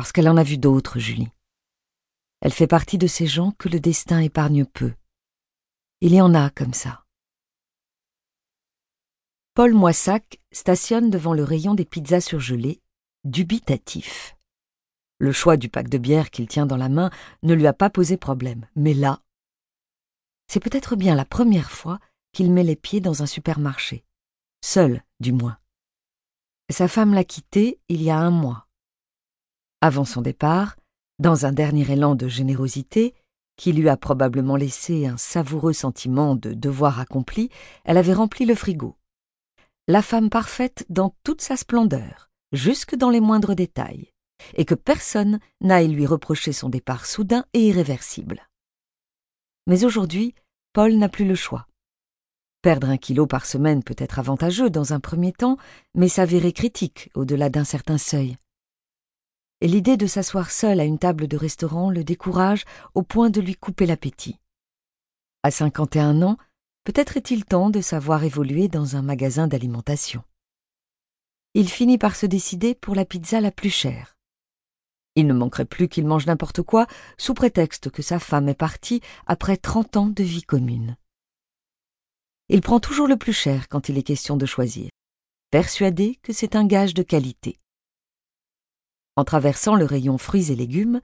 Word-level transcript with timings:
parce 0.00 0.12
qu'elle 0.12 0.30
en 0.30 0.38
a 0.38 0.42
vu 0.42 0.56
d'autres, 0.56 0.98
Julie. 0.98 1.28
Elle 2.40 2.54
fait 2.54 2.66
partie 2.66 2.96
de 2.96 3.06
ces 3.06 3.26
gens 3.26 3.50
que 3.58 3.68
le 3.68 3.80
destin 3.80 4.18
épargne 4.20 4.64
peu. 4.64 4.94
Il 6.00 6.14
y 6.14 6.22
en 6.22 6.34
a 6.34 6.48
comme 6.48 6.72
ça. 6.72 7.04
Paul 9.52 9.74
Moissac 9.74 10.40
stationne 10.52 11.10
devant 11.10 11.34
le 11.34 11.44
rayon 11.44 11.74
des 11.74 11.84
pizzas 11.84 12.22
surgelées, 12.22 12.80
dubitatif. 13.24 14.38
Le 15.18 15.32
choix 15.32 15.58
du 15.58 15.68
pack 15.68 15.90
de 15.90 15.98
bière 15.98 16.30
qu'il 16.30 16.48
tient 16.48 16.64
dans 16.64 16.78
la 16.78 16.88
main 16.88 17.10
ne 17.42 17.52
lui 17.52 17.66
a 17.66 17.74
pas 17.74 17.90
posé 17.90 18.16
problème, 18.16 18.66
mais 18.74 18.94
là, 18.94 19.20
c'est 20.48 20.60
peut-être 20.60 20.96
bien 20.96 21.14
la 21.14 21.26
première 21.26 21.70
fois 21.70 21.98
qu'il 22.32 22.50
met 22.50 22.64
les 22.64 22.74
pieds 22.74 23.02
dans 23.02 23.22
un 23.22 23.26
supermarché. 23.26 24.06
Seul, 24.64 25.04
du 25.20 25.32
moins. 25.32 25.58
Sa 26.70 26.88
femme 26.88 27.12
l'a 27.12 27.24
quitté 27.24 27.78
il 27.90 28.02
y 28.02 28.08
a 28.08 28.16
un 28.16 28.30
mois. 28.30 28.66
Avant 29.82 30.04
son 30.04 30.20
départ, 30.20 30.76
dans 31.18 31.46
un 31.46 31.52
dernier 31.52 31.90
élan 31.90 32.14
de 32.14 32.28
générosité, 32.28 33.14
qui 33.56 33.72
lui 33.72 33.88
a 33.88 33.96
probablement 33.96 34.56
laissé 34.56 35.06
un 35.06 35.16
savoureux 35.16 35.72
sentiment 35.72 36.34
de 36.34 36.52
devoir 36.52 37.00
accompli, 37.00 37.50
elle 37.84 37.96
avait 37.96 38.14
rempli 38.14 38.44
le 38.44 38.54
frigo. 38.54 38.96
La 39.88 40.02
femme 40.02 40.30
parfaite 40.30 40.84
dans 40.88 41.14
toute 41.24 41.40
sa 41.40 41.56
splendeur, 41.56 42.30
jusque 42.52 42.94
dans 42.94 43.10
les 43.10 43.20
moindres 43.20 43.54
détails, 43.54 44.12
et 44.54 44.64
que 44.64 44.74
personne 44.74 45.40
n'aille 45.60 45.88
lui 45.88 46.06
reprocher 46.06 46.52
son 46.52 46.68
départ 46.68 47.06
soudain 47.06 47.44
et 47.52 47.68
irréversible. 47.68 48.48
Mais 49.66 49.84
aujourd'hui, 49.84 50.34
Paul 50.72 50.94
n'a 50.96 51.08
plus 51.08 51.26
le 51.26 51.34
choix. 51.34 51.66
Perdre 52.62 52.90
un 52.90 52.98
kilo 52.98 53.26
par 53.26 53.46
semaine 53.46 53.82
peut 53.82 53.96
être 53.96 54.18
avantageux 54.18 54.68
dans 54.68 54.92
un 54.92 55.00
premier 55.00 55.32
temps, 55.32 55.56
mais 55.94 56.08
s'avérer 56.08 56.52
critique 56.52 57.10
au-delà 57.14 57.48
d'un 57.48 57.64
certain 57.64 57.96
seuil. 57.96 58.36
Et 59.60 59.68
l'idée 59.68 59.96
de 59.96 60.06
s'asseoir 60.06 60.50
seul 60.50 60.80
à 60.80 60.84
une 60.84 60.98
table 60.98 61.28
de 61.28 61.36
restaurant 61.36 61.90
le 61.90 62.04
décourage 62.04 62.64
au 62.94 63.02
point 63.02 63.30
de 63.30 63.40
lui 63.40 63.54
couper 63.54 63.86
l'appétit. 63.86 64.38
À 65.42 65.50
51 65.50 66.22
ans, 66.22 66.38
peut-être 66.84 67.16
est-il 67.16 67.44
temps 67.44 67.70
de 67.70 67.80
savoir 67.80 68.24
évoluer 68.24 68.68
dans 68.68 68.96
un 68.96 69.02
magasin 69.02 69.46
d'alimentation. 69.46 70.22
Il 71.54 71.68
finit 71.68 71.98
par 71.98 72.16
se 72.16 72.26
décider 72.26 72.74
pour 72.74 72.94
la 72.94 73.04
pizza 73.04 73.40
la 73.40 73.50
plus 73.50 73.70
chère. 73.70 74.16
Il 75.16 75.26
ne 75.26 75.34
manquerait 75.34 75.64
plus 75.64 75.88
qu'il 75.88 76.06
mange 76.06 76.26
n'importe 76.26 76.62
quoi 76.62 76.86
sous 77.18 77.34
prétexte 77.34 77.90
que 77.90 78.02
sa 78.02 78.18
femme 78.18 78.48
est 78.48 78.54
partie 78.54 79.00
après 79.26 79.56
trente 79.56 79.96
ans 79.96 80.06
de 80.06 80.22
vie 80.22 80.42
commune. 80.42 80.96
Il 82.48 82.60
prend 82.62 82.80
toujours 82.80 83.08
le 83.08 83.16
plus 83.16 83.32
cher 83.32 83.68
quand 83.68 83.88
il 83.88 83.98
est 83.98 84.02
question 84.02 84.36
de 84.36 84.46
choisir, 84.46 84.90
persuadé 85.50 86.18
que 86.22 86.32
c'est 86.32 86.56
un 86.56 86.66
gage 86.66 86.94
de 86.94 87.02
qualité. 87.02 87.58
En 89.16 89.24
traversant 89.24 89.74
le 89.74 89.84
rayon 89.84 90.18
fruits 90.18 90.50
et 90.50 90.56
légumes, 90.56 91.00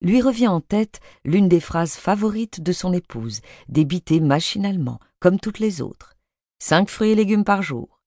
lui 0.00 0.22
revient 0.22 0.48
en 0.48 0.60
tête 0.60 1.00
l'une 1.24 1.48
des 1.48 1.60
phrases 1.60 1.94
favorites 1.94 2.62
de 2.62 2.72
son 2.72 2.92
épouse, 2.92 3.40
débitée 3.68 4.20
machinalement, 4.20 4.98
comme 5.18 5.38
toutes 5.38 5.58
les 5.58 5.82
autres. 5.82 6.14
Cinq 6.58 6.88
fruits 6.88 7.10
et 7.10 7.14
légumes 7.14 7.44
par 7.44 7.62
jour. 7.62 8.00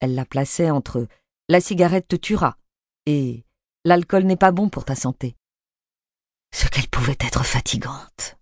Elle 0.00 0.14
la 0.14 0.24
plaçait 0.24 0.70
entre 0.70 1.06
La 1.48 1.60
cigarette 1.60 2.08
te 2.08 2.16
tuera 2.16 2.58
et 3.06 3.44
L'alcool 3.86 4.24
n'est 4.24 4.36
pas 4.36 4.52
bon 4.52 4.70
pour 4.70 4.86
ta 4.86 4.94
santé. 4.94 5.36
Ce 6.54 6.66
qu'elle 6.68 6.88
pouvait 6.88 7.18
être 7.20 7.44
fatigante. 7.44 8.38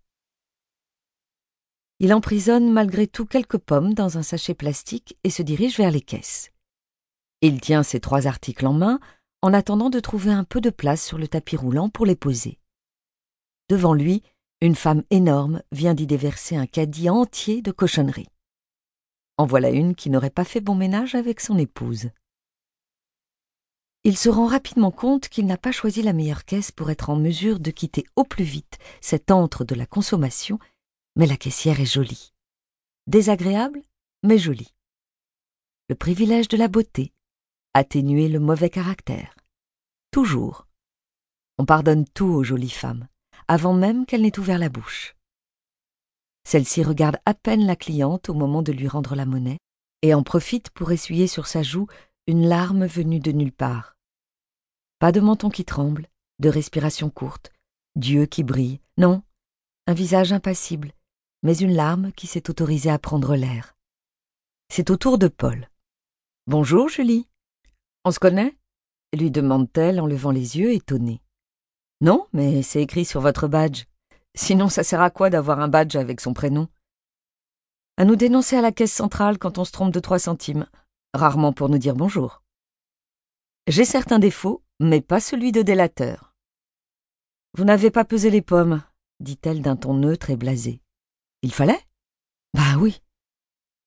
Il 1.98 2.14
emprisonne 2.14 2.72
malgré 2.72 3.08
tout 3.08 3.26
quelques 3.26 3.58
pommes 3.58 3.94
dans 3.94 4.18
un 4.18 4.22
sachet 4.22 4.54
plastique 4.54 5.16
et 5.24 5.30
se 5.30 5.42
dirige 5.42 5.78
vers 5.78 5.90
les 5.90 6.00
caisses. 6.00 6.52
Il 7.40 7.60
tient 7.60 7.82
ces 7.82 7.98
trois 7.98 8.28
articles 8.28 8.66
en 8.66 8.72
main 8.72 9.00
en 9.42 9.52
attendant 9.52 9.90
de 9.90 10.00
trouver 10.00 10.32
un 10.32 10.44
peu 10.44 10.60
de 10.60 10.70
place 10.70 11.04
sur 11.04 11.18
le 11.18 11.28
tapis 11.28 11.56
roulant 11.56 11.90
pour 11.90 12.06
les 12.06 12.16
poser. 12.16 12.58
Devant 13.68 13.94
lui, 13.94 14.22
une 14.60 14.74
femme 14.74 15.02
énorme 15.10 15.62
vient 15.72 15.94
d'y 15.94 16.06
déverser 16.06 16.56
un 16.56 16.66
caddie 16.66 17.10
entier 17.10 17.62
de 17.62 17.72
cochonneries. 17.72 18.28
En 19.36 19.46
voilà 19.46 19.70
une 19.70 19.94
qui 19.94 20.08
n'aurait 20.08 20.30
pas 20.30 20.44
fait 20.44 20.60
bon 20.60 20.74
ménage 20.74 21.14
avec 21.14 21.40
son 21.40 21.58
épouse. 21.58 22.10
Il 24.04 24.16
se 24.16 24.28
rend 24.28 24.46
rapidement 24.46 24.90
compte 24.90 25.28
qu'il 25.28 25.46
n'a 25.46 25.58
pas 25.58 25.72
choisi 25.72 26.02
la 26.02 26.12
meilleure 26.12 26.44
caisse 26.44 26.72
pour 26.72 26.90
être 26.90 27.10
en 27.10 27.16
mesure 27.16 27.60
de 27.60 27.70
quitter 27.70 28.04
au 28.16 28.24
plus 28.24 28.44
vite 28.44 28.78
cet 29.00 29.30
antre 29.30 29.64
de 29.64 29.74
la 29.74 29.86
consommation 29.86 30.58
mais 31.16 31.26
la 31.26 31.36
caissière 31.36 31.80
est 31.80 31.86
jolie. 31.86 32.32
Désagréable, 33.06 33.82
mais 34.22 34.38
jolie. 34.38 34.74
Le 35.88 35.94
privilège 35.94 36.48
de 36.48 36.56
la 36.56 36.68
beauté, 36.68 37.12
atténuer 37.74 38.28
le 38.28 38.40
mauvais 38.40 38.70
caractère. 38.70 39.34
Toujours. 40.10 40.66
On 41.58 41.64
pardonne 41.64 42.04
tout 42.06 42.26
aux 42.26 42.44
jolies 42.44 42.70
femmes, 42.70 43.08
avant 43.48 43.74
même 43.74 44.06
qu'elle 44.06 44.22
n'ait 44.22 44.38
ouvert 44.38 44.58
la 44.58 44.68
bouche. 44.68 45.14
Celle-ci 46.44 46.82
regarde 46.82 47.18
à 47.24 47.34
peine 47.34 47.66
la 47.66 47.76
cliente 47.76 48.28
au 48.28 48.34
moment 48.34 48.62
de 48.62 48.72
lui 48.72 48.88
rendre 48.88 49.14
la 49.14 49.26
monnaie 49.26 49.58
et 50.02 50.14
en 50.14 50.22
profite 50.22 50.70
pour 50.70 50.92
essuyer 50.92 51.26
sur 51.26 51.46
sa 51.46 51.62
joue 51.62 51.86
une 52.26 52.46
larme 52.48 52.86
venue 52.86 53.20
de 53.20 53.32
nulle 53.32 53.52
part. 53.52 53.96
Pas 54.98 55.12
de 55.12 55.20
menton 55.20 55.50
qui 55.50 55.64
tremble, 55.64 56.08
de 56.40 56.48
respiration 56.48 57.10
courte, 57.10 57.52
d'yeux 57.96 58.26
qui 58.26 58.42
brillent, 58.42 58.80
non, 58.98 59.22
un 59.86 59.94
visage 59.94 60.32
impassible, 60.32 60.92
mais 61.42 61.56
une 61.56 61.74
larme 61.74 62.12
qui 62.12 62.26
s'est 62.26 62.50
autorisée 62.50 62.90
à 62.90 62.98
prendre 62.98 63.34
l'air. 63.34 63.74
C'est 64.68 64.90
au 64.90 64.96
tour 64.96 65.18
de 65.18 65.28
Paul. 65.28 65.68
Bonjour, 66.46 66.88
Julie. 66.88 67.28
On 68.04 68.10
se 68.10 68.18
connaît? 68.18 68.56
lui 69.14 69.30
demande-t-elle 69.30 70.00
en 70.00 70.06
levant 70.06 70.30
les 70.30 70.58
yeux, 70.58 70.72
étonnée. 70.72 71.22
Non, 72.00 72.26
mais 72.32 72.62
c'est 72.62 72.82
écrit 72.82 73.04
sur 73.04 73.20
votre 73.20 73.46
badge. 73.46 73.84
Sinon, 74.34 74.68
ça 74.68 74.82
sert 74.82 75.02
à 75.02 75.10
quoi 75.10 75.28
d'avoir 75.28 75.60
un 75.60 75.68
badge 75.68 75.96
avec 75.96 76.20
son 76.20 76.32
prénom? 76.32 76.68
À 77.98 78.04
nous 78.04 78.16
dénoncer 78.16 78.56
à 78.56 78.62
la 78.62 78.72
caisse 78.72 78.92
centrale 78.92 79.38
quand 79.38 79.58
on 79.58 79.64
se 79.64 79.72
trompe 79.72 79.92
de 79.92 80.00
trois 80.00 80.18
centimes, 80.18 80.66
rarement 81.12 81.52
pour 81.52 81.68
nous 81.68 81.78
dire 81.78 81.94
bonjour. 81.94 82.42
J'ai 83.68 83.84
certains 83.84 84.18
défauts, 84.18 84.64
mais 84.80 85.02
pas 85.02 85.20
celui 85.20 85.52
de 85.52 85.62
délateur. 85.62 86.34
Vous 87.54 87.64
n'avez 87.64 87.90
pas 87.90 88.04
pesé 88.04 88.30
les 88.30 88.42
pommes, 88.42 88.82
dit-elle 89.20 89.60
d'un 89.60 89.76
ton 89.76 89.94
neutre 89.94 90.30
et 90.30 90.36
blasé. 90.36 90.80
Il 91.42 91.52
fallait? 91.52 91.80
Bah 92.54 92.76
oui. 92.78 93.02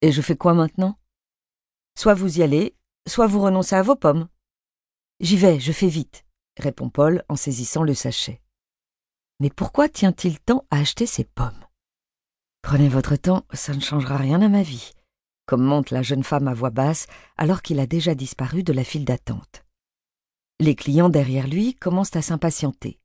Et 0.02 0.12
je 0.12 0.22
fais 0.22 0.38
quoi 0.38 0.54
maintenant? 0.54 1.00
Soit 1.98 2.14
vous 2.14 2.40
y 2.40 2.44
allez, 2.44 2.75
soit 3.08 3.28
vous 3.28 3.42
renoncez 3.42 3.76
à 3.76 3.82
vos 3.82 3.96
pommes. 3.96 4.28
J'y 5.20 5.38
vais, 5.38 5.60
je 5.60 5.72
fais 5.72 5.88
vite, 5.88 6.26
répond 6.58 6.90
Paul 6.90 7.24
en 7.30 7.36
saisissant 7.36 7.84
le 7.84 7.94
sachet. 7.94 8.42
Mais 9.40 9.50
pourquoi 9.50 9.90
tient-il 9.90 10.40
tant 10.40 10.66
à 10.72 10.80
acheter 10.80 11.06
ces 11.06 11.24
pommes? 11.24 11.66
Prenez 12.62 12.90
votre 12.90 13.16
temps, 13.16 13.46
ça 13.54 13.74
ne 13.74 13.80
changera 13.80 14.18
rien 14.18 14.42
à 14.42 14.50
ma 14.50 14.64
vie, 14.64 14.92
commente 15.46 15.92
la 15.92 16.02
jeune 16.02 16.24
femme 16.24 16.48
à 16.48 16.54
voix 16.54 16.72
basse 16.72 17.08
alors 17.38 17.62
qu'il 17.62 17.80
a 17.80 17.86
déjà 17.86 18.16
disparu 18.16 18.64
de 18.64 18.74
la 18.74 18.84
file 18.84 19.06
d'attente. 19.06 19.64
Les 20.60 20.76
clients 20.76 21.10
derrière 21.10 21.48
lui 21.48 21.76
commencent 21.76 22.16
à 22.16 22.22
s'impatienter. 22.22 23.00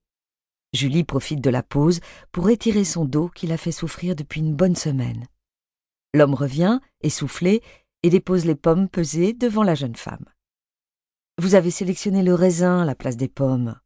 Julie 0.73 1.05
profite 1.05 1.41
de 1.41 1.51
la 1.51 1.65
pause 1.65 2.01
pour 2.31 2.49
étirer 2.49 2.85
son 2.85 3.05
dos 3.05 3.29
qu'il 3.29 3.51
a 3.51 3.57
fait 3.57 3.73
souffrir 3.73 4.15
depuis 4.15 4.41
une 4.41 4.55
bonne 4.55 4.77
semaine. 4.77 5.27
L'homme 6.15 6.35
revient, 6.35 6.81
essoufflé, 7.03 7.61
et 8.03 8.11
dépose 8.11 8.45
les 8.45 8.55
pommes 8.55 8.89
pesées 8.89 9.33
devant 9.33 9.63
la 9.63 9.75
jeune 9.75 9.97
femme. 9.97 10.25
Vous 11.39 11.55
avez 11.55 11.71
sélectionné 11.71 12.23
le 12.23 12.35
raisin 12.35 12.83
à 12.83 12.85
la 12.85 12.95
place 12.95 13.17
des 13.17 13.29
pommes. 13.29 13.79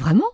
Vraiment? 0.00 0.30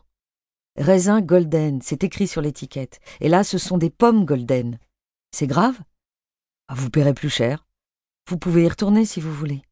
Raisin 0.77 1.21
golden, 1.21 1.83
c'est 1.83 2.05
écrit 2.05 2.27
sur 2.27 2.41
l'étiquette. 2.41 3.01
Et 3.21 3.29
là, 3.29 3.45
ce 3.45 3.59
sont 3.59 3.79
des 3.79 3.91
pommes 3.91 4.25
golden. 4.25 4.79
C'est 5.31 5.47
grave? 5.47 5.79
Ah, 6.69 6.75
Vous 6.75 6.89
paierez 6.89 7.15
plus 7.15 7.29
cher. 7.31 7.67
Vous 8.29 8.39
pouvez 8.39 8.65
y 8.65 8.69
retourner 8.69 9.05
si 9.05 9.21
vous 9.21 9.33
voulez. 9.33 9.63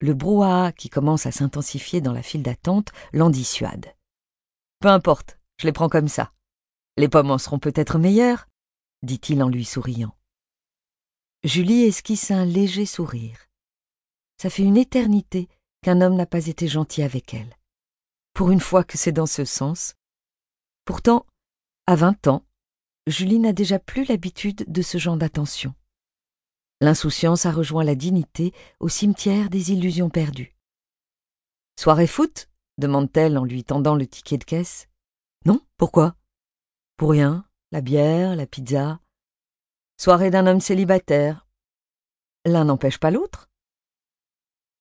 Le 0.00 0.14
brouhaha 0.14 0.72
qui 0.72 0.88
commence 0.88 1.26
à 1.26 1.32
s'intensifier 1.32 2.00
dans 2.00 2.12
la 2.12 2.22
file 2.22 2.42
d'attente 2.42 2.90
l'en 3.12 3.30
dissuade. 3.30 3.94
Peu 4.80 4.88
importe, 4.88 5.38
je 5.58 5.66
les 5.66 5.72
prends 5.72 5.88
comme 5.88 6.08
ça. 6.08 6.32
Les 6.96 7.08
pommes 7.08 7.30
en 7.30 7.38
seront 7.38 7.58
peut-être 7.58 7.98
meilleures, 7.98 8.48
dit-il 9.02 9.42
en 9.42 9.48
lui 9.48 9.64
souriant. 9.64 10.16
Julie 11.44 11.82
esquisse 11.82 12.30
un 12.30 12.44
léger 12.44 12.86
sourire. 12.86 13.48
Ça 14.40 14.48
fait 14.48 14.62
une 14.62 14.76
éternité 14.76 15.48
qu'un 15.82 16.00
homme 16.00 16.14
n'a 16.14 16.26
pas 16.26 16.46
été 16.46 16.68
gentil 16.68 17.02
avec 17.02 17.34
elle. 17.34 17.58
Pour 18.32 18.52
une 18.52 18.60
fois 18.60 18.84
que 18.84 18.96
c'est 18.96 19.10
dans 19.10 19.26
ce 19.26 19.44
sens. 19.44 19.94
Pourtant, 20.84 21.26
à 21.88 21.96
vingt 21.96 22.28
ans, 22.28 22.44
Julie 23.08 23.40
n'a 23.40 23.52
déjà 23.52 23.80
plus 23.80 24.04
l'habitude 24.04 24.64
de 24.68 24.82
ce 24.82 24.98
genre 24.98 25.16
d'attention. 25.16 25.74
L'insouciance 26.80 27.44
a 27.44 27.50
rejoint 27.50 27.82
la 27.82 27.96
dignité 27.96 28.52
au 28.78 28.88
cimetière 28.88 29.50
des 29.50 29.72
illusions 29.72 30.10
perdues. 30.10 30.54
Soirée 31.78 32.06
foot? 32.06 32.48
demande-t-elle 32.78 33.36
en 33.36 33.44
lui 33.44 33.64
tendant 33.64 33.96
le 33.96 34.06
ticket 34.06 34.38
de 34.38 34.44
caisse. 34.44 34.88
Non, 35.44 35.60
pourquoi? 35.76 36.14
Pour 36.96 37.10
rien, 37.10 37.44
la 37.72 37.80
bière, 37.80 38.36
la 38.36 38.46
pizza. 38.46 39.01
Soirée 39.98 40.30
d'un 40.30 40.46
homme 40.46 40.60
célibataire. 40.60 41.46
L'un 42.44 42.64
n'empêche 42.64 42.98
pas 42.98 43.10
l'autre. 43.10 43.48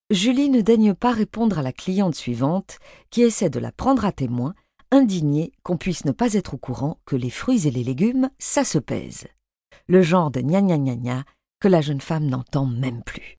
Julie 0.10 0.50
ne 0.50 0.62
daigne 0.62 0.94
pas 0.94 1.12
répondre 1.12 1.60
à 1.60 1.62
la 1.62 1.72
cliente 1.72 2.16
suivante, 2.16 2.80
qui 3.10 3.22
essaie 3.22 3.50
de 3.50 3.60
la 3.60 3.72
prendre 3.72 4.04
à 4.04 4.12
témoin, 4.12 4.54
indignée 4.92 5.54
qu'on 5.64 5.78
puisse 5.78 6.06
ne 6.06 6.12
pas 6.12 6.34
être 6.34 6.56
au 6.56 6.58
courant 6.58 7.00
que 7.06 7.16
les 7.16 7.30
fruits 7.30 7.68
et 7.68 7.72
les 7.72 7.84
légumes, 7.84 8.30
ça 8.40 8.66
se 8.66 8.78
pèse. 8.78 9.28
Le 9.88 10.02
genre 10.02 10.32
de 10.32 10.42
gna 10.42 10.62
gna 10.62 10.78
gna 10.78 10.96
gna 10.96 11.24
que 11.60 11.68
la 11.68 11.82
jeune 11.82 12.02
femme 12.02 12.26
n'entend 12.26 12.66
même 12.66 13.04
plus. 13.04 13.38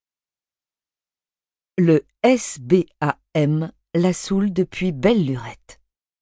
Le 1.78 2.04
SBAM 2.22 3.72
la 3.94 4.12
saoule 4.14 4.52
depuis 4.52 4.92
belle 4.92 5.26
lurette. 5.26 5.80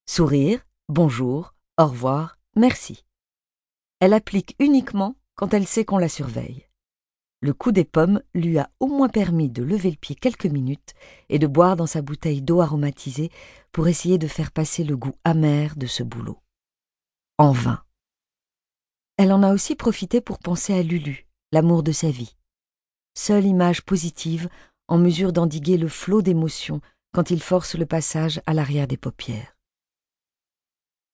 Sourire, 0.09 0.67
bonjour, 0.89 1.55
au 1.79 1.87
revoir, 1.87 2.37
merci. 2.57 3.05
Elle 4.01 4.13
applique 4.13 4.57
uniquement 4.59 5.15
quand 5.41 5.55
elle 5.55 5.67
sait 5.67 5.87
qu'on 5.87 5.97
la 5.97 6.11
surveille. 6.11 6.67
Le 7.41 7.55
coup 7.55 7.73
des 7.73 7.87
pommes 7.87 8.21
lui 8.35 8.59
a 8.59 8.69
au 8.79 8.89
moins 8.89 9.09
permis 9.09 9.49
de 9.49 9.63
lever 9.63 9.91
le 9.91 9.97
pied 9.97 10.15
quelques 10.15 10.45
minutes 10.45 10.93
et 11.31 11.39
de 11.39 11.47
boire 11.47 11.77
dans 11.77 11.87
sa 11.87 12.03
bouteille 12.03 12.43
d'eau 12.43 12.61
aromatisée 12.61 13.31
pour 13.73 13.89
essayer 13.89 14.19
de 14.19 14.27
faire 14.27 14.53
passer 14.53 14.85
le 14.85 14.99
goût 14.99 15.15
amer 15.25 15.77
de 15.77 15.87
ce 15.87 16.03
boulot. 16.03 16.39
En 17.39 17.53
vain. 17.53 17.83
Elle 19.17 19.33
en 19.33 19.43
a 19.43 19.55
aussi 19.55 19.77
profité 19.77 20.21
pour 20.21 20.41
penser 20.41 20.75
à 20.75 20.83
Lulu, 20.83 21.27
l'amour 21.53 21.83
de 21.83 21.93
sa 21.93 22.11
vie. 22.11 22.37
Seule 23.17 23.47
image 23.47 23.81
positive 23.81 24.51
en 24.89 24.99
mesure 24.99 25.33
d'endiguer 25.33 25.79
le 25.79 25.89
flot 25.89 26.21
d'émotions 26.21 26.83
quand 27.15 27.31
il 27.31 27.41
force 27.41 27.77
le 27.77 27.87
passage 27.87 28.43
à 28.45 28.53
l'arrière 28.53 28.87
des 28.87 28.99
paupières. 28.99 29.57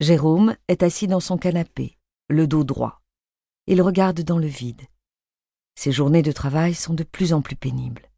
Jérôme 0.01 0.57
est 0.67 0.83
assis 0.83 1.07
dans 1.07 1.21
son 1.21 1.39
canapé, 1.39 1.97
le 2.29 2.49
dos 2.49 2.65
droit. 2.65 3.06
Il 3.69 3.83
regarde 3.83 4.21
dans 4.21 4.39
le 4.39 4.47
vide. 4.47 4.83
Ses 5.75 5.91
journées 5.91 6.23
de 6.23 6.31
travail 6.31 6.73
sont 6.73 6.95
de 6.95 7.03
plus 7.03 7.33
en 7.33 7.43
plus 7.43 7.57
pénibles. 7.57 8.09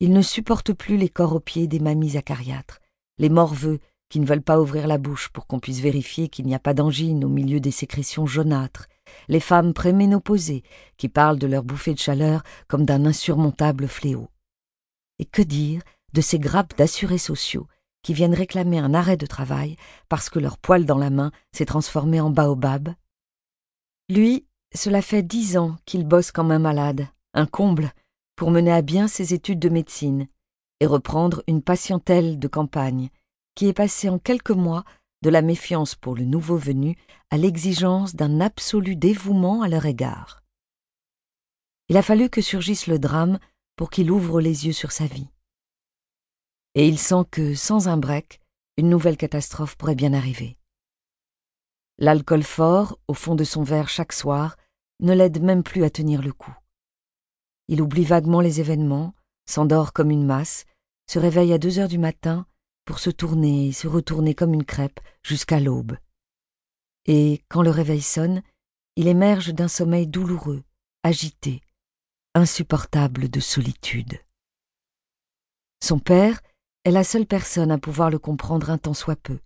Il 0.00 0.14
ne 0.14 0.22
supporte 0.22 0.72
plus 0.72 0.96
les 0.96 1.10
corps 1.10 1.34
aux 1.34 1.40
pieds 1.40 1.66
des 1.66 1.80
mamies 1.80 2.16
acariâtres, 2.16 2.80
les 3.18 3.28
morveux 3.28 3.78
qui 4.08 4.20
ne 4.20 4.26
veulent 4.26 4.40
pas 4.40 4.58
ouvrir 4.58 4.86
la 4.86 4.96
bouche 4.96 5.28
pour 5.28 5.46
qu'on 5.46 5.60
puisse 5.60 5.80
vérifier 5.80 6.28
qu'il 6.28 6.46
n'y 6.46 6.54
a 6.54 6.58
pas 6.58 6.72
d'angine 6.72 7.26
au 7.26 7.28
milieu 7.28 7.60
des 7.60 7.70
sécrétions 7.70 8.26
jaunâtres, 8.26 8.88
les 9.28 9.40
femmes 9.40 9.74
préménopausées 9.74 10.62
qui 10.96 11.10
parlent 11.10 11.38
de 11.38 11.46
leur 11.46 11.62
bouffée 11.62 11.92
de 11.92 11.98
chaleur 11.98 12.42
comme 12.68 12.86
d'un 12.86 13.04
insurmontable 13.04 13.86
fléau. 13.86 14.30
Et 15.18 15.26
que 15.26 15.42
dire 15.42 15.82
de 16.14 16.22
ces 16.22 16.38
grappes 16.38 16.74
d'assurés 16.78 17.18
sociaux 17.18 17.66
qui 18.02 18.14
viennent 18.14 18.34
réclamer 18.34 18.78
un 18.78 18.94
arrêt 18.94 19.18
de 19.18 19.26
travail 19.26 19.76
parce 20.08 20.30
que 20.30 20.38
leur 20.38 20.56
poil 20.56 20.86
dans 20.86 20.96
la 20.96 21.10
main 21.10 21.32
s'est 21.52 21.66
transformé 21.66 22.18
en 22.18 22.30
baobab? 22.30 22.94
Lui, 24.08 24.46
cela 24.74 25.02
fait 25.02 25.22
dix 25.22 25.56
ans 25.58 25.76
qu'il 25.84 26.04
bosse 26.04 26.32
comme 26.32 26.50
un 26.50 26.58
malade, 26.58 27.08
un 27.34 27.46
comble, 27.46 27.92
pour 28.36 28.50
mener 28.50 28.72
à 28.72 28.82
bien 28.82 29.08
ses 29.08 29.34
études 29.34 29.58
de 29.58 29.68
médecine 29.68 30.28
et 30.80 30.86
reprendre 30.86 31.42
une 31.46 31.62
patientèle 31.62 32.38
de 32.38 32.48
campagne 32.48 33.10
qui 33.54 33.66
est 33.66 33.72
passée 33.72 34.08
en 34.08 34.18
quelques 34.18 34.50
mois 34.50 34.84
de 35.22 35.30
la 35.30 35.42
méfiance 35.42 35.94
pour 35.94 36.14
le 36.14 36.24
nouveau 36.24 36.56
venu 36.56 36.96
à 37.30 37.36
l'exigence 37.36 38.14
d'un 38.14 38.40
absolu 38.40 38.96
dévouement 38.96 39.62
à 39.62 39.68
leur 39.68 39.84
égard. 39.86 40.42
Il 41.88 41.96
a 41.96 42.02
fallu 42.02 42.30
que 42.30 42.40
surgisse 42.40 42.86
le 42.86 42.98
drame 42.98 43.38
pour 43.76 43.90
qu'il 43.90 44.10
ouvre 44.10 44.40
les 44.40 44.66
yeux 44.66 44.72
sur 44.72 44.92
sa 44.92 45.06
vie. 45.06 45.28
Et 46.74 46.86
il 46.86 46.98
sent 46.98 47.24
que, 47.30 47.54
sans 47.54 47.88
un 47.88 47.96
break, 47.96 48.40
une 48.76 48.88
nouvelle 48.88 49.16
catastrophe 49.16 49.76
pourrait 49.76 49.94
bien 49.94 50.12
arriver. 50.12 50.56
L'alcool 51.98 52.44
fort, 52.44 52.98
au 53.08 53.14
fond 53.14 53.34
de 53.34 53.44
son 53.44 53.62
verre 53.62 53.88
chaque 53.88 54.12
soir, 54.12 54.56
ne 55.00 55.12
l'aide 55.12 55.42
même 55.42 55.62
plus 55.62 55.84
à 55.84 55.90
tenir 55.90 56.22
le 56.22 56.32
coup. 56.32 56.56
Il 57.66 57.82
oublie 57.82 58.04
vaguement 58.04 58.40
les 58.40 58.60
événements, 58.60 59.14
s'endort 59.46 59.92
comme 59.92 60.10
une 60.10 60.24
masse, 60.24 60.64
se 61.10 61.18
réveille 61.18 61.52
à 61.52 61.58
deux 61.58 61.78
heures 61.78 61.88
du 61.88 61.98
matin 61.98 62.46
pour 62.84 63.00
se 63.00 63.10
tourner 63.10 63.68
et 63.68 63.72
se 63.72 63.88
retourner 63.88 64.34
comme 64.34 64.54
une 64.54 64.64
crêpe 64.64 65.00
jusqu'à 65.22 65.58
l'aube. 65.60 65.96
Et, 67.06 67.42
quand 67.48 67.62
le 67.62 67.70
réveil 67.70 68.02
sonne, 68.02 68.42
il 68.96 69.08
émerge 69.08 69.52
d'un 69.52 69.68
sommeil 69.68 70.06
douloureux, 70.06 70.62
agité, 71.02 71.62
insupportable 72.34 73.28
de 73.28 73.40
solitude. 73.40 74.20
Son 75.82 75.98
père 75.98 76.40
est 76.84 76.90
la 76.90 77.04
seule 77.04 77.26
personne 77.26 77.70
à 77.70 77.78
pouvoir 77.78 78.10
le 78.10 78.18
comprendre 78.18 78.70
un 78.70 78.78
tant 78.78 78.94
soit 78.94 79.16
peu 79.16 79.38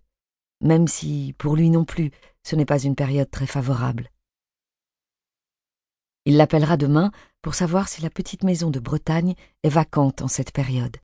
même 0.63 0.87
si, 0.87 1.35
pour 1.37 1.55
lui 1.55 1.69
non 1.69 1.83
plus, 1.83 2.11
ce 2.43 2.55
n'est 2.55 2.65
pas 2.65 2.79
une 2.79 2.95
période 2.95 3.31
très 3.31 3.47
favorable. 3.47 4.09
Il 6.25 6.37
l'appellera 6.37 6.77
demain 6.77 7.11
pour 7.41 7.55
savoir 7.55 7.89
si 7.89 8.01
la 8.01 8.09
petite 8.09 8.43
maison 8.43 8.69
de 8.69 8.79
Bretagne 8.79 9.35
est 9.63 9.69
vacante 9.69 10.21
en 10.21 10.27
cette 10.27 10.51
période. 10.51 10.97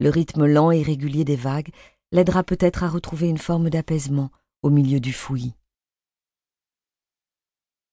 Le 0.00 0.10
rythme 0.10 0.46
lent 0.46 0.70
et 0.70 0.82
régulier 0.82 1.24
des 1.24 1.36
vagues 1.36 1.70
l'aidera 2.12 2.42
peut-être 2.42 2.82
à 2.82 2.88
retrouver 2.88 3.28
une 3.28 3.38
forme 3.38 3.70
d'apaisement 3.70 4.30
au 4.62 4.70
milieu 4.70 5.00
du 5.00 5.12
fouillis. 5.12 5.54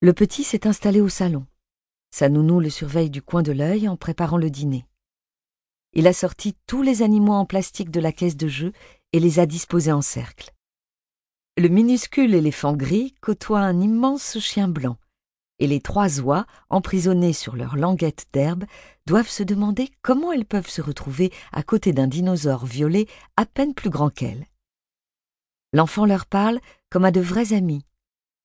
Le 0.02 0.14
petit 0.14 0.44
s'est 0.44 0.68
installé 0.68 1.02
au 1.02 1.10
salon. 1.10 1.46
Sa 2.12 2.30
nounou 2.30 2.60
le 2.60 2.70
surveille 2.70 3.10
du 3.10 3.22
coin 3.22 3.44
de 3.44 3.52
l'œil 3.52 3.88
en 3.90 3.98
préparant 3.98 4.38
le 4.38 4.50
dîner. 4.50 4.86
Il 5.94 6.08
a 6.08 6.14
sorti 6.14 6.56
tous 6.66 6.82
les 6.82 7.02
animaux 7.02 7.34
en 7.34 7.46
plastique 7.46 7.92
de 7.92 8.00
la 8.00 8.12
caisse 8.12 8.38
de 8.38 8.48
jeu 8.48 8.72
et 9.14 9.20
les 9.20 9.40
a 9.40 9.46
disposés 9.46 9.92
en 9.92 10.02
cercle. 10.02 10.55
Le 11.58 11.70
minuscule 11.70 12.36
éléphant 12.36 12.76
gris 12.76 13.16
côtoie 13.22 13.62
un 13.62 13.80
immense 13.80 14.40
chien 14.40 14.68
blanc, 14.68 14.98
et 15.60 15.68
les 15.68 15.80
trois 15.80 16.20
oies, 16.20 16.46
emprisonnées 16.70 17.32
sur 17.32 17.56
leur 17.56 17.78
languette 17.78 18.26
d'herbe, 18.34 18.66
doivent 19.06 19.30
se 19.30 19.42
demander 19.42 19.90
comment 20.02 20.34
elles 20.34 20.46
peuvent 20.46 20.70
se 20.70 20.82
retrouver 20.82 21.32
à 21.54 21.64
côté 21.64 21.94
d'un 21.94 22.08
dinosaure 22.08 22.66
violet 22.66 23.08
à 23.38 23.46
peine 23.46 23.74
plus 23.74 23.90
grand 23.90 24.10
qu'elles. 24.10 24.48
L'enfant 25.72 26.06
leur 26.06 26.26
parle 26.26 26.60
comme 26.90 27.06
à 27.06 27.12
de 27.12 27.22
vrais 27.22 27.54
amis, 27.54 27.86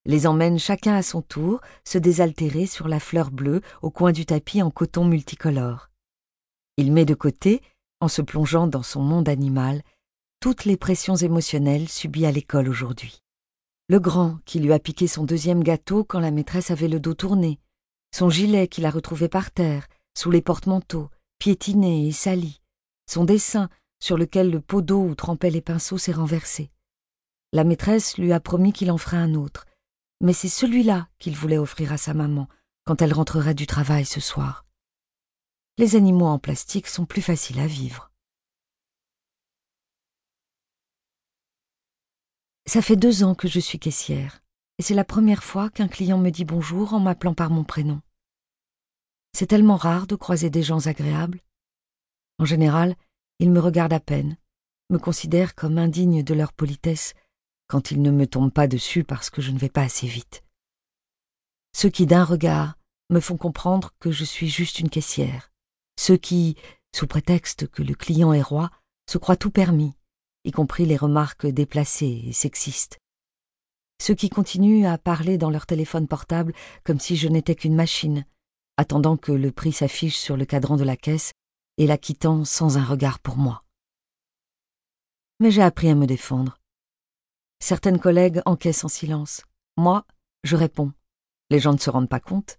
les 0.05 0.29
emmène 0.29 0.61
chacun 0.61 0.95
à 0.95 1.03
son 1.03 1.21
tour 1.21 1.61
se 1.85 1.99
désaltérer 1.99 2.67
sur 2.67 2.87
la 2.87 3.01
fleur 3.01 3.33
bleue 3.33 3.61
au 3.83 3.91
coin 3.91 4.13
du 4.13 4.25
tapis 4.25 4.63
en 4.63 4.71
coton 4.71 5.05
multicolore. 5.05 5.91
Il 6.77 6.93
met 6.93 7.05
de 7.05 7.15
côté, 7.15 7.61
en 8.01 8.09
se 8.09 8.23
plongeant 8.23 8.67
dans 8.67 8.85
son 8.85 9.03
monde 9.03 9.29
animal, 9.29 9.83
toutes 10.41 10.65
les 10.65 10.79
pressions 10.79 11.17
émotionnelles 11.17 11.91
subies 11.91 12.25
à 12.25 12.33
l'école 12.33 12.71
aujourd'hui. 12.71 13.23
Le 13.89 14.01
grand 14.01 14.39
qui 14.47 14.59
lui 14.59 14.73
a 14.73 14.79
piqué 14.79 15.07
son 15.07 15.25
deuxième 15.25 15.63
gâteau 15.63 16.03
quand 16.03 16.19
la 16.19 16.31
maîtresse 16.31 16.71
avait 16.71 16.89
le 16.89 16.99
dos 16.99 17.13
tourné, 17.13 17.61
son 18.11 18.31
gilet 18.31 18.67
qu'il 18.67 18.87
a 18.87 18.91
retrouvé 18.91 19.29
par 19.29 19.51
terre, 19.51 19.87
sous 20.17 20.31
les 20.31 20.41
porte-manteaux, 20.41 21.11
piétiné 21.39 22.09
et 22.09 22.13
sali, 22.13 22.63
son 23.07 23.27
dessin 23.27 23.69
sur 24.03 24.17
lequel 24.17 24.51
le 24.51 24.63
pot 24.63 24.81
d'eau 24.81 25.03
où 25.03 25.15
trempaient 25.15 25.51
les 25.51 25.61
pinceaux 25.61 25.99
s'est 25.99 26.13
renversé. 26.13 26.71
La 27.53 27.65
maîtresse 27.65 28.17
lui 28.17 28.33
a 28.33 28.41
promis 28.41 28.73
qu'il 28.73 28.91
en 28.91 28.97
ferait 28.97 29.19
un 29.19 29.35
autre, 29.35 29.67
mais 30.23 30.33
c'est 30.33 30.49
celui-là 30.49 31.09
qu'il 31.19 31.37
voulait 31.37 31.59
offrir 31.59 31.93
à 31.93 31.99
sa 31.99 32.15
maman 32.15 32.49
quand 32.87 33.03
elle 33.03 33.13
rentrerait 33.13 33.55
du 33.55 33.67
travail 33.67 34.07
ce 34.07 34.21
soir. 34.21 34.65
Les 35.77 35.97
animaux 35.97 36.27
en 36.27 36.39
plastique 36.39 36.87
sont 36.87 37.05
plus 37.05 37.23
faciles 37.23 37.61
à 37.61 37.67
vivre. 37.67 38.10
Ça 42.73 42.83
fait 42.83 42.95
deux 42.95 43.25
ans 43.25 43.35
que 43.35 43.49
je 43.49 43.59
suis 43.59 43.81
caissière, 43.81 44.45
et 44.79 44.85
c'est 44.85 44.95
la 44.95 45.05
première 45.05 45.43
fois 45.43 45.71
qu'un 45.71 45.89
client 45.89 46.19
me 46.19 46.31
dit 46.31 46.45
bonjour 46.45 46.95
en 46.95 47.01
m'appelant 47.01 47.35
par 47.35 47.51
mon 47.51 47.65
prénom. 47.65 48.01
C'est 49.37 49.49
tellement 49.49 49.75
rare 49.75 50.07
de 50.07 50.15
croiser 50.15 50.51
des 50.51 50.63
gens 50.63 50.87
agréables. 50.87 51.41
En 52.39 52.45
général, 52.45 52.95
ils 53.41 53.51
me 53.51 53.59
regardent 53.59 53.93
à 53.93 53.99
peine, 53.99 54.37
me 54.89 55.01
considèrent 55.01 55.57
comme 55.57 55.79
indigne 55.79 56.23
de 56.23 56.33
leur 56.33 56.53
politesse, 56.53 57.15
quand 57.67 57.91
ils 57.91 58.01
ne 58.01 58.13
me 58.13 58.29
tombent 58.29 58.53
pas 58.53 58.69
dessus 58.69 59.03
parce 59.03 59.31
que 59.31 59.43
je 59.43 59.51
ne 59.51 59.59
vais 59.59 59.69
pas 59.69 59.83
assez 59.83 60.07
vite. 60.07 60.45
Ceux 61.75 61.91
qui 61.91 62.07
d'un 62.07 62.23
regard 62.23 62.79
me 63.11 63.19
font 63.19 63.37
comprendre 63.37 63.91
que 63.99 64.13
je 64.13 64.23
suis 64.23 64.49
juste 64.49 64.79
une 64.79 64.91
caissière, 64.91 65.51
ceux 65.99 66.19
qui, 66.19 66.55
sous 66.95 67.09
prétexte 67.09 67.67
que 67.67 67.83
le 67.83 67.97
client 67.97 68.33
est 68.33 68.41
roi, 68.43 68.71
se 69.11 69.19
croient 69.19 69.35
tout 69.35 69.51
permis, 69.51 69.97
y 70.45 70.53
compris 70.53 70.87
les 70.87 70.97
remarques 70.97 71.47
déplacées 71.47 72.25
et 72.27 72.33
sexistes. 72.33 72.99
Ceux 74.01 74.15
qui 74.15 74.31
continuent 74.31 74.87
à 74.87 74.97
parler 74.97 75.37
dans 75.37 75.51
leur 75.51 75.67
téléphone 75.67 76.09
portable 76.09 76.55
comme 76.85 76.99
si 76.99 77.17
je 77.17 77.29
n'étais 77.29 77.55
qu'une 77.55 77.75
machine, 77.75 78.25
attendant 78.77 79.17
que 79.17 79.33
le 79.33 79.53
prix 79.53 79.73
s'affiche 79.73 80.19
sur 80.19 80.37
le 80.37 80.47
cadran 80.47 80.77
de 80.77 80.85
la 80.85 80.97
caisse 80.97 81.33
et 81.77 81.87
la 81.87 81.99
quittant 81.99 82.45
sans 82.45 82.79
un 82.79 82.85
regard 82.85 83.19
pour 83.19 83.37
moi. 83.37 83.63
Mais 85.39 85.51
j'ai 85.51 85.63
appris 85.63 85.89
à 85.89 85.95
me 85.95 86.07
défendre. 86.07 86.59
Certaines 87.63 88.01
collègues 88.01 88.41
encaissent 88.47 88.85
en 88.85 88.89
silence. 88.89 89.43
Moi, 89.77 90.07
je 90.45 90.57
réponds. 90.57 90.93
Les 91.51 91.59
gens 91.59 91.73
ne 91.73 91.79
se 91.79 91.91
rendent 91.91 92.09
pas 92.09 92.21
compte. 92.21 92.59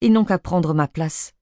Ils 0.00 0.12
n'ont 0.12 0.24
qu'à 0.24 0.38
prendre 0.38 0.74
ma 0.74 0.88
place. 0.88 1.34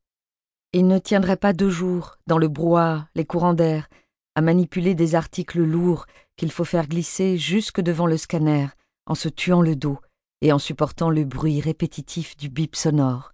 Ils 0.75 0.87
ne 0.87 0.99
tiendraient 0.99 1.37
pas 1.37 1.53
deux 1.53 1.71
jours, 1.71 2.17
dans 2.27 2.39
le 2.39 2.49
brouhaha, 2.49 3.09
les 3.15 3.25
courants 3.25 3.55
d'air, 3.55 3.89
à 4.35 4.41
manipuler 4.41 4.95
des 4.95 5.15
articles 5.15 5.61
lourds 5.63 6.07
qu'il 6.37 6.51
faut 6.51 6.65
faire 6.65 6.89
glisser 6.89 7.39
jusque 7.39 7.81
devant 7.81 8.07
le 8.07 8.17
scanner, 8.17 8.69
en 9.07 9.15
se 9.15 9.29
tuant 9.29 9.63
le 9.63 9.77
dos 9.77 9.99
et 10.41 10.53
en 10.53 10.59
supportant 10.59 11.11
le 11.11 11.25
bruit 11.25 11.61
répétitif 11.61 12.37
du 12.37 12.49
bip 12.49 12.77
sonore. 12.77 13.33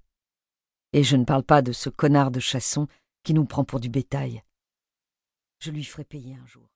Et 0.92 1.02
je 1.02 1.16
ne 1.16 1.24
parle 1.24 1.44
pas 1.44 1.62
de 1.62 1.72
ce 1.72 1.88
connard 1.88 2.30
de 2.30 2.40
chasson 2.40 2.88
qui 3.22 3.34
nous 3.34 3.44
prend 3.44 3.64
pour 3.64 3.80
du 3.80 3.88
bétail. 3.88 4.42
Je 5.60 5.70
lui 5.70 5.84
ferai 5.84 6.04
payer 6.04 6.36
un 6.36 6.46
jour. 6.46 6.64